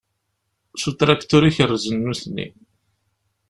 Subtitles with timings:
[0.79, 2.49] S utraktur i kerrzen nutni.